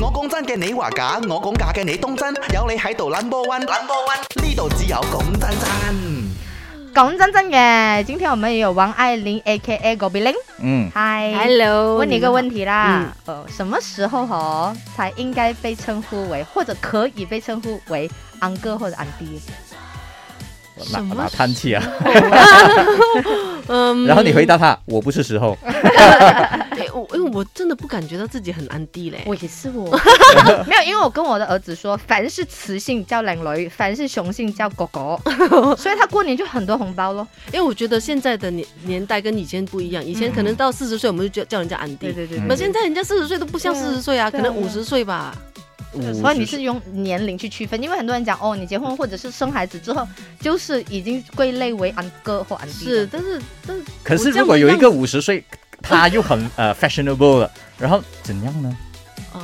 [0.00, 2.28] 我讲真嘅，你话假；我讲假嘅，你当真。
[2.54, 6.94] 有你喺度 number one，number one 呢度只有讲真真。
[6.94, 11.96] 讲真真嘅，今天我们有王爱玲，A K A g o b l i n g 嗯，Hi，Hello。
[11.96, 18.08] 问你一个问题啦，呃，什么时候哦才应该被称呼为，或者可以被称呼为
[18.38, 19.26] 昂哥或者阿爹？
[20.92, 21.82] 哪哪叹气啊？
[23.66, 24.06] 嗯。
[24.06, 25.58] 然后你回答他，我不是时候。
[27.14, 29.88] 因为我真的不感觉到自己很安迪嘞，我也是我
[30.66, 35.20] 没有，因为我跟我的儿子说，凡是雌性叫两牛，凡是雄性叫狗狗，
[35.76, 37.26] 所以他过年就很多红包咯。
[37.52, 45.36] 因为我觉得现在的年年代跟以前不一样，以前可能到四十岁我们就叫叫人家安迪，对对对，可现在人家四十岁都不像四十岁啊，可能五十岁吧。
[46.20, 50.06] 所以你是用年龄去区分，因为很多人讲哦，你结婚或者是生孩子之后，
[50.38, 52.84] 就是已经归类为安哥或安弟。
[52.84, 55.42] 是，但是，但可是如果有一个五十岁。
[55.82, 58.76] 他又很呃 fashionable，了，然后怎样呢？
[59.32, 59.40] 哦，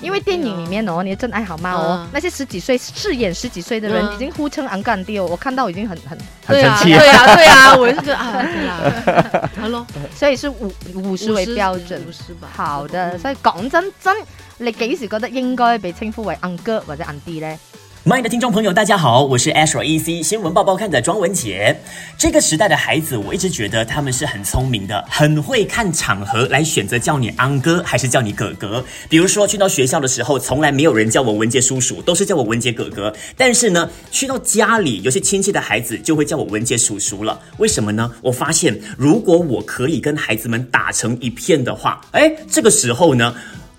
[0.00, 12.48] 因为电影里面哦，你的真爱好吗哦，那些十几岁饰演十几岁的人已经呼称 u n c 弟哦，我看到已经很很很生气，对啊，对啊，我是觉得啊， 好咯，所以是五五十为标准，五十吧。
[12.54, 14.16] 好的，所以讲真真，
[14.58, 17.58] 你几时觉得应该被称呼为 u 哥或者 u n c 呢？
[18.04, 21.78] 亲的听众朋友，大家好，我是 ASHRAE C 新闻报报看的庄文杰。
[22.18, 28.84] 这个时代的孩子，我一直觉得他们是很聪明的，很会看场合来选择叫你安哥还是叫你哥哥。
[29.08, 33.12] 比如说去到学校的时候，从来没有人叫我文杰叔叔，都是叫我文杰哥哥。
[33.36, 37.38] 但是呢，去到家里，有些亲戚的孩子就会叫我文杰叔叔了。
[37.58, 38.10] 为什么呢？
[38.20, 43.32] 我发现如果我可以跟孩子们打成一片的话，哎，这个时候呢。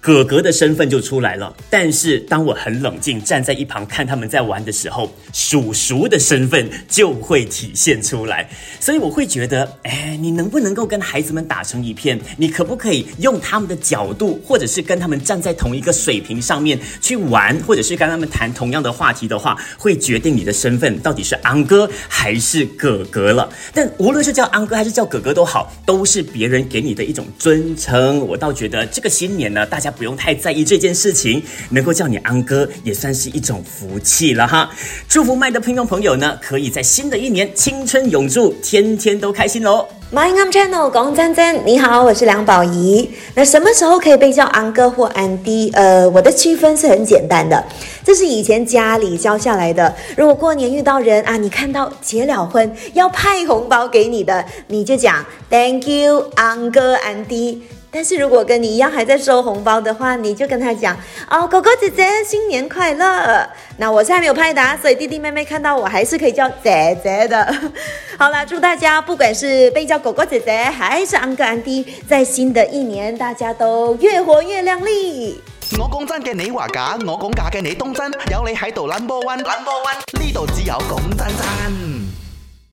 [0.03, 8.49] 哥哥的身份就出来了，但是当我很冷静站在一旁看他们在玩的时候，叔叔的身份就会体现出来。
[8.81, 12.19] 所以我会觉得，哎，你能不能够跟孩子们打成一片？
[12.35, 23.49] 你可不可以用他们的角度，或者是跟他们站在同一个水平上面去玩，或者是跟他们谈同样的话题的话，会决定你的身份到底是昂哥还是哥哥了。
[23.73, 28.19] 但无论是叫昂哥还是叫哥哥都好，都是别人给你的一种尊称。
[28.27, 29.92] 我倒觉得这个新年呢，大家。
[29.97, 34.69] 不用太在意这件事情，能够叫你安哥也算是一种福气了哈。
[35.07, 39.85] 祝福麦的听众朋友呢，可以在新的一年青春永驻，天天都开心哦。
[40.11, 43.09] My n a m e Channel，关真真，你好，我是梁宝仪。
[43.33, 45.71] 那什么时候可以被叫安哥或安迪？
[45.73, 47.63] 呃，我的区分是很简单的，
[48.03, 49.91] 这是以前家里教下来的。
[50.15, 57.63] 如果过年遇到人啊，你看到结了婚要派红包给你的，你就讲 Thank you，安哥安迪。
[57.95, 60.97] 但是如果跟你一样还在收红包的话，你就跟他讲
[61.29, 63.47] 哦，狗狗姐姐新年快乐。
[63.77, 67.53] 那我现在没有拍的，所以弟弟妹妹看到我还是可以叫姐姐的。
[68.17, 75.39] 好了，祝大家不管是被叫狗狗姐姐还是安哥安弟，在新的一年大家都越活越靓丽。
[75.77, 78.11] 我讲真嘅，你话假；我讲假嘅，你当真。
[78.31, 82.02] 有你喺度，number one number one，呢度只有讲真真。